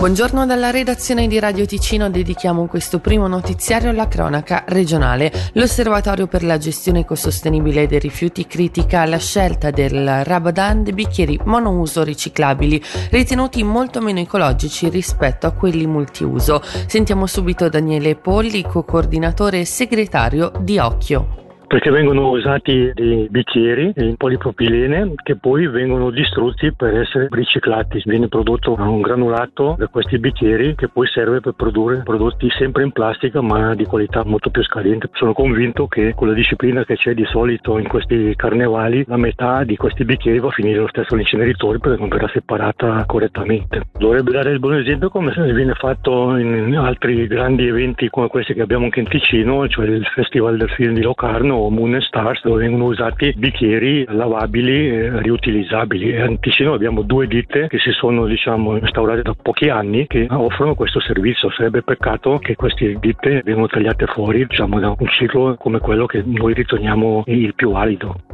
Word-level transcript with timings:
Buongiorno 0.00 0.46
dalla 0.46 0.70
redazione 0.70 1.26
di 1.26 1.38
Radio 1.38 1.66
Ticino, 1.66 2.08
dedichiamo 2.08 2.66
questo 2.68 3.00
primo 3.00 3.28
notiziario 3.28 3.90
alla 3.90 4.08
cronaca 4.08 4.64
regionale. 4.66 5.30
L'Osservatorio 5.52 6.26
per 6.26 6.42
la 6.42 6.56
gestione 6.56 7.00
ecosostenibile 7.00 7.86
dei 7.86 7.98
rifiuti 7.98 8.46
critica 8.46 9.04
la 9.04 9.18
scelta 9.18 9.70
del 9.70 10.24
Rabadan 10.24 10.84
dei 10.84 10.94
bicchieri 10.94 11.38
monouso 11.44 12.02
riciclabili, 12.02 12.82
ritenuti 13.10 13.62
molto 13.62 14.00
meno 14.00 14.20
ecologici 14.20 14.88
rispetto 14.88 15.46
a 15.46 15.52
quelli 15.52 15.86
multiuso. 15.86 16.62
Sentiamo 16.86 17.26
subito 17.26 17.68
Daniele 17.68 18.16
Polli, 18.16 18.62
co-coordinatore 18.62 19.60
e 19.60 19.64
segretario 19.66 20.50
di 20.60 20.78
Occhio 20.78 21.40
perché 21.70 21.92
vengono 21.92 22.30
usati 22.30 22.90
dei 22.92 23.28
bicchieri 23.30 23.92
in 23.94 24.16
polipropilene 24.16 25.12
che 25.22 25.36
poi 25.36 25.68
vengono 25.68 26.10
distrutti 26.10 26.72
per 26.74 26.98
essere 26.98 27.28
riciclati. 27.30 28.02
Viene 28.06 28.26
prodotto 28.26 28.74
un 28.76 29.00
granulato 29.00 29.76
da 29.78 29.86
questi 29.86 30.18
bicchieri 30.18 30.74
che 30.74 30.88
poi 30.88 31.06
serve 31.06 31.40
per 31.40 31.52
produrre 31.52 32.02
prodotti 32.02 32.50
sempre 32.58 32.82
in 32.82 32.90
plastica 32.90 33.40
ma 33.40 33.76
di 33.76 33.84
qualità 33.84 34.24
molto 34.24 34.50
più 34.50 34.64
scadente. 34.64 35.10
Sono 35.12 35.32
convinto 35.32 35.86
che 35.86 36.12
con 36.16 36.26
la 36.26 36.34
disciplina 36.34 36.84
che 36.84 36.96
c'è 36.96 37.14
di 37.14 37.24
solito 37.26 37.78
in 37.78 37.86
questi 37.86 38.34
carnevali 38.34 39.04
la 39.06 39.16
metà 39.16 39.62
di 39.62 39.76
questi 39.76 40.04
bicchieri 40.04 40.40
va 40.40 40.48
a 40.48 40.50
finire 40.50 40.80
lo 40.80 40.88
stesso 40.88 41.14
all'inceneritore 41.14 41.78
perché 41.78 42.00
non 42.00 42.08
verrà 42.08 42.28
separata 42.32 43.04
correttamente. 43.06 43.82
Dovrebbe 43.96 44.32
dare 44.32 44.50
il 44.50 44.58
buon 44.58 44.74
esempio 44.74 45.08
come 45.08 45.32
viene 45.52 45.74
fatto 45.74 46.36
in 46.36 46.76
altri 46.76 47.28
grandi 47.28 47.68
eventi 47.68 48.08
come 48.08 48.26
questi 48.26 48.54
che 48.54 48.62
abbiamo 48.62 48.86
anche 48.86 48.98
in 48.98 49.06
Ticino, 49.06 49.68
cioè 49.68 49.86
il 49.86 50.04
Festival 50.06 50.56
del 50.56 50.70
Film 50.70 50.94
di 50.94 51.02
Locarno 51.02 51.58
Moon 51.68 52.00
Stars 52.00 52.42
dove 52.42 52.60
vengono 52.60 52.86
usati 52.86 53.34
bicchieri 53.36 54.04
lavabili 54.08 54.88
e 54.88 55.20
riutilizzabili. 55.20 56.12
E 56.12 56.20
a 56.20 56.36
Ticino 56.38 56.72
abbiamo 56.72 57.02
due 57.02 57.26
ditte 57.26 57.66
che 57.68 57.78
si 57.78 57.90
sono 57.90 58.26
diciamo, 58.26 58.76
instaurate 58.76 59.22
da 59.22 59.34
pochi 59.40 59.68
anni 59.68 60.06
che 60.06 60.26
offrono 60.30 60.74
questo 60.74 61.00
servizio. 61.00 61.50
Sarebbe 61.50 61.82
peccato 61.82 62.38
che 62.38 62.56
queste 62.56 62.96
ditte 62.98 63.42
vengano 63.44 63.66
tagliate 63.66 64.06
fuori 64.06 64.46
diciamo, 64.46 64.80
da 64.80 64.94
un 64.96 65.08
ciclo 65.08 65.56
come 65.58 65.78
quello 65.78 66.06
che 66.06 66.22
noi 66.24 66.54
riteniamo 66.54 67.24
il 67.26 67.54
più 67.54 67.72
valido. 67.72 68.29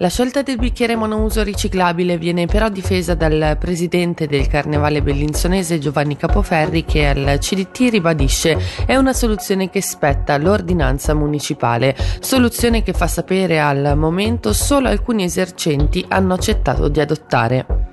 La 0.00 0.08
scelta 0.08 0.42
del 0.42 0.58
bicchiere 0.58 0.94
monouso 0.94 1.42
riciclabile 1.42 2.18
viene 2.18 2.46
però 2.46 2.68
difesa 2.68 3.14
dal 3.14 3.56
presidente 3.58 4.28
del 4.28 4.46
Carnevale 4.46 5.02
bellinzonese 5.02 5.80
Giovanni 5.80 6.16
Capoferri 6.16 6.84
che 6.84 7.08
al 7.08 7.38
CDT 7.40 7.90
ribadisce 7.90 8.56
è 8.86 8.94
una 8.94 9.12
soluzione 9.12 9.70
che 9.70 9.82
spetta 9.82 10.34
all'ordinanza 10.34 11.14
municipale, 11.14 11.96
soluzione 12.20 12.84
che 12.84 12.92
fa 12.92 13.08
sapere 13.08 13.58
al 13.58 13.94
momento 13.96 14.52
solo 14.52 14.86
alcuni 14.86 15.24
esercenti 15.24 16.04
hanno 16.06 16.34
accettato 16.34 16.86
di 16.86 17.00
adottare. 17.00 17.87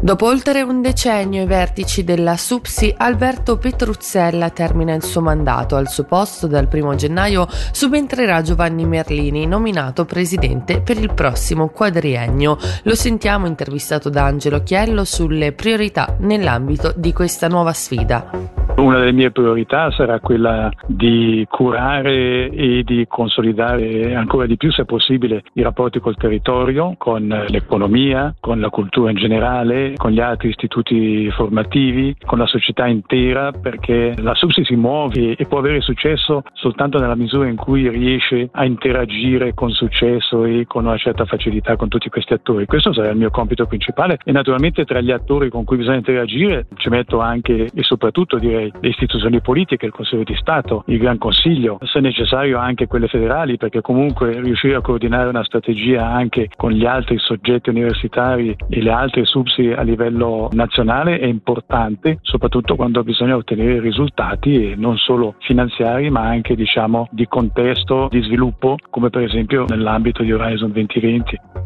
Dopo 0.00 0.26
oltre 0.26 0.62
un 0.62 0.82
decennio 0.82 1.42
i 1.42 1.46
vertici 1.46 2.04
della 2.04 2.36
SUPSI, 2.36 2.94
Alberto 2.98 3.56
Petruzzella 3.56 4.50
termina 4.50 4.94
il 4.94 5.02
suo 5.02 5.20
mandato. 5.20 5.74
Al 5.76 5.88
suo 5.88 6.04
posto 6.04 6.46
dal 6.46 6.68
1 6.70 6.94
gennaio 6.94 7.48
subentrerà 7.72 8.42
Giovanni 8.42 8.84
Merlini, 8.84 9.46
nominato 9.46 10.04
presidente 10.04 10.80
per 10.80 10.98
il 10.98 11.12
prossimo 11.12 11.68
quadriennio. 11.68 12.58
Lo 12.82 12.94
sentiamo 12.94 13.46
intervistato 13.46 14.08
da 14.08 14.24
Angelo 14.24 14.62
Chiello 14.62 15.04
sulle 15.04 15.52
priorità 15.52 16.14
nell'ambito 16.20 16.92
di 16.94 17.12
questa 17.12 17.48
nuova 17.48 17.72
sfida. 17.72 18.65
Una 18.76 18.98
delle 18.98 19.12
mie 19.12 19.30
priorità 19.30 19.90
sarà 19.90 20.20
quella 20.20 20.70
di 20.86 21.46
curare 21.48 22.50
e 22.50 22.82
di 22.84 23.06
consolidare 23.08 24.14
ancora 24.14 24.44
di 24.44 24.58
più, 24.58 24.70
se 24.70 24.84
possibile, 24.84 25.42
i 25.54 25.62
rapporti 25.62 25.98
col 25.98 26.16
territorio, 26.16 26.94
con 26.98 27.26
l'economia, 27.48 28.34
con 28.38 28.60
la 28.60 28.68
cultura 28.68 29.10
in 29.10 29.16
generale, 29.16 29.94
con 29.96 30.10
gli 30.10 30.20
altri 30.20 30.50
istituti 30.50 31.30
formativi, 31.30 32.14
con 32.26 32.36
la 32.38 32.46
società 32.46 32.86
intera, 32.86 33.50
perché 33.50 34.14
la 34.18 34.34
SUBSI 34.34 34.64
si 34.66 34.76
muove 34.76 35.36
e 35.36 35.46
può 35.46 35.58
avere 35.58 35.80
successo 35.80 36.42
soltanto 36.52 36.98
nella 36.98 37.16
misura 37.16 37.48
in 37.48 37.56
cui 37.56 37.88
riesce 37.88 38.50
a 38.52 38.66
interagire 38.66 39.54
con 39.54 39.70
successo 39.70 40.44
e 40.44 40.66
con 40.66 40.84
una 40.84 40.98
certa 40.98 41.24
facilità 41.24 41.76
con 41.76 41.88
tutti 41.88 42.10
questi 42.10 42.34
attori. 42.34 42.66
Questo 42.66 42.92
sarà 42.92 43.08
il 43.08 43.16
mio 43.16 43.30
compito 43.30 43.64
principale 43.64 44.18
e 44.22 44.32
naturalmente 44.32 44.84
tra 44.84 45.00
gli 45.00 45.10
attori 45.10 45.48
con 45.48 45.64
cui 45.64 45.78
bisogna 45.78 45.96
interagire 45.96 46.66
ci 46.76 46.90
metto 46.90 47.20
anche 47.20 47.70
e 47.74 47.82
soprattutto 47.82 48.36
direi 48.36 48.65
le 48.80 48.88
istituzioni 48.88 49.40
politiche, 49.40 49.86
il 49.86 49.92
Consiglio 49.92 50.24
di 50.24 50.36
Stato, 50.36 50.84
il 50.86 50.98
Gran 50.98 51.18
Consiglio, 51.18 51.78
se 51.82 52.00
necessario 52.00 52.58
anche 52.58 52.86
quelle 52.86 53.08
federali, 53.08 53.56
perché 53.56 53.80
comunque 53.80 54.40
riuscire 54.40 54.76
a 54.76 54.80
coordinare 54.80 55.28
una 55.28 55.44
strategia 55.44 56.06
anche 56.06 56.48
con 56.56 56.70
gli 56.70 56.84
altri 56.84 57.18
soggetti 57.18 57.70
universitari 57.70 58.56
e 58.68 58.82
le 58.82 58.90
altre 58.90 59.24
subsi 59.24 59.72
a 59.72 59.82
livello 59.82 60.48
nazionale 60.52 61.18
è 61.18 61.26
importante, 61.26 62.18
soprattutto 62.22 62.76
quando 62.76 63.02
bisogna 63.02 63.36
ottenere 63.36 63.80
risultati 63.80 64.74
non 64.76 64.96
solo 64.96 65.34
finanziari 65.40 66.10
ma 66.10 66.22
anche 66.22 66.54
diciamo 66.54 67.08
di 67.10 67.26
contesto, 67.26 68.08
di 68.10 68.22
sviluppo, 68.22 68.76
come 68.90 69.10
per 69.10 69.22
esempio 69.22 69.64
nell'ambito 69.66 70.22
di 70.22 70.32
Horizon 70.32 70.72
2020. 70.72 71.65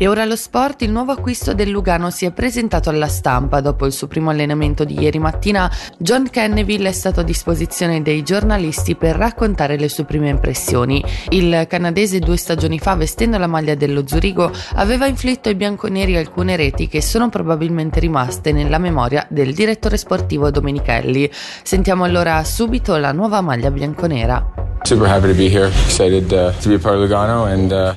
E 0.00 0.06
ora 0.06 0.24
lo 0.24 0.36
sport, 0.36 0.82
il 0.82 0.92
nuovo 0.92 1.10
acquisto 1.10 1.54
del 1.54 1.70
Lugano 1.70 2.10
si 2.10 2.24
è 2.24 2.30
presentato 2.30 2.88
alla 2.88 3.08
stampa. 3.08 3.60
Dopo 3.60 3.84
il 3.84 3.92
suo 3.92 4.06
primo 4.06 4.30
allenamento 4.30 4.84
di 4.84 4.96
ieri 4.96 5.18
mattina, 5.18 5.68
John 5.98 6.30
Kenneville 6.30 6.90
è 6.90 6.92
stato 6.92 7.18
a 7.18 7.24
disposizione 7.24 8.00
dei 8.00 8.22
giornalisti 8.22 8.94
per 8.94 9.16
raccontare 9.16 9.76
le 9.76 9.88
sue 9.88 10.04
prime 10.04 10.28
impressioni. 10.28 11.04
Il 11.30 11.66
canadese 11.68 12.20
due 12.20 12.36
stagioni 12.36 12.78
fa, 12.78 12.94
vestendo 12.94 13.38
la 13.38 13.48
maglia 13.48 13.74
dello 13.74 14.06
Zurigo, 14.06 14.52
aveva 14.74 15.06
inflitto 15.06 15.48
ai 15.48 15.56
bianconeri 15.56 16.16
alcune 16.16 16.54
reti 16.54 16.86
che 16.86 17.02
sono 17.02 17.28
probabilmente 17.28 17.98
rimaste 17.98 18.52
nella 18.52 18.78
memoria 18.78 19.26
del 19.28 19.52
direttore 19.52 19.96
sportivo 19.96 20.52
Domenichelli. 20.52 21.28
Sentiamo 21.64 22.04
allora 22.04 22.44
subito 22.44 22.96
la 22.98 23.10
nuova 23.10 23.40
maglia 23.40 23.72
bianconera. 23.72 24.57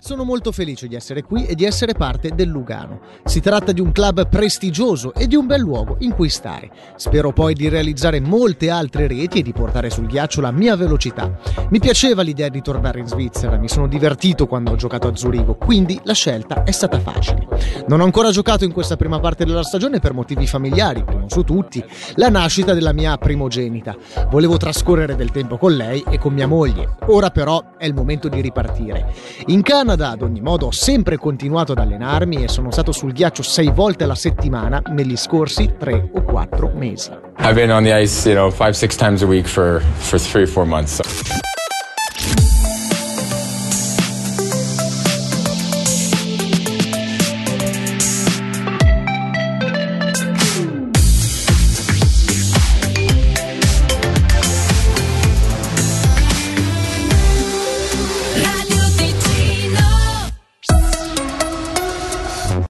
Sono 0.01 0.25
molto 0.25 0.51
felice 0.51 0.89
di 0.89 0.95
essere 0.95 1.23
qui 1.23 1.45
e 1.45 1.55
di 1.55 1.63
essere 1.63 1.93
parte 1.93 2.31
del 2.35 2.49
Lugano. 2.49 2.99
Si 3.23 3.39
tratta 3.39 3.71
di 3.71 3.79
un 3.79 3.93
club 3.93 4.27
prestigioso 4.27 5.13
e 5.13 5.25
di 5.25 5.37
un 5.37 5.45
bel 5.45 5.61
luogo 5.61 5.95
in 5.99 6.13
cui 6.13 6.27
stare. 6.27 6.69
Spero 6.97 7.31
poi 7.31 7.53
di 7.53 7.69
realizzare 7.69 8.19
molte 8.19 8.69
altre 8.69 9.07
reti 9.07 9.39
e 9.39 9.41
di 9.41 9.53
portare 9.53 9.89
sul 9.89 10.05
ghiaccio 10.05 10.41
la 10.41 10.51
mia 10.51 10.75
velocità. 10.75 11.33
Mi 11.69 11.79
piaceva 11.79 12.23
l'idea 12.23 12.49
di 12.49 12.61
tornare 12.61 12.99
in 12.99 13.07
Svizzera, 13.07 13.55
mi 13.55 13.69
sono 13.69 13.87
divertito 13.87 14.45
quando 14.45 14.71
ho 14.71 14.75
giocato 14.75 15.07
a 15.07 15.15
Zurigo, 15.15 15.55
quindi 15.55 15.97
la 16.03 16.13
scelta 16.13 16.63
è 16.63 16.71
stata 16.71 16.99
facile. 16.99 17.47
Non 17.87 18.01
ho 18.01 18.03
ancora 18.03 18.31
giocato 18.31 18.65
in 18.65 18.73
questa 18.73 18.97
prima 18.97 19.21
parte 19.21 19.45
della 19.45 19.63
stagione 19.63 19.99
per 19.99 20.11
motivi 20.11 20.45
familiari, 20.45 21.05
primo 21.05 21.29
su 21.29 21.43
tutti, 21.43 21.81
la 22.15 22.27
nascita 22.27 22.73
della 22.73 22.91
mia 22.91 23.17
primogenita. 23.17 23.95
Volevo 24.29 24.57
trascorrere 24.57 25.15
del 25.15 25.31
tempo 25.31 25.57
con 25.57 25.73
lei 25.73 26.03
e 26.09 26.17
con 26.17 26.33
mia 26.33 26.47
moglie 26.47 26.79
serie. 26.81 26.89
Ora 27.07 27.29
però 27.29 27.63
è 27.77 27.85
il 27.85 27.93
momento 27.93 28.27
di 28.27 28.41
ripartire. 28.41 29.13
In 29.47 29.61
Canada, 29.61 30.09
ad 30.09 30.21
ogni 30.21 30.41
modo, 30.41 30.67
ho 30.67 30.71
sempre 30.71 31.17
continuato 31.17 31.71
ad 31.73 31.79
allenarmi 31.79 32.43
e 32.43 32.47
sono 32.47 32.71
stato 32.71 32.91
sul 32.91 33.13
ghiaccio 33.13 33.43
sei 33.43 33.71
volte 33.71 34.03
alla 34.03 34.15
settimana 34.15 34.81
negli 34.87 35.15
scorsi 35.15 35.75
tre 35.77 36.09
o 36.13 36.23
quattro 36.23 36.71
mesi. 36.73 37.11
I've 37.39 37.53
been 37.53 37.71
on 37.71 37.83
the 37.83 37.93
ice, 37.93 38.27
you 38.27 38.37
know, 38.37 38.51
five, 38.51 38.73
six 38.73 38.95
times 38.95 39.21
a 39.23 39.25
week 39.25 39.47
for, 39.47 39.81
for 39.99 40.19
three, 40.19 40.45
four 40.45 40.65
months. 40.65 40.99